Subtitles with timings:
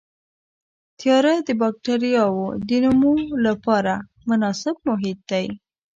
[0.99, 3.13] تیاره د بکټریاوو د نمو
[3.45, 3.93] لپاره
[4.29, 5.45] مناسب محیط دی.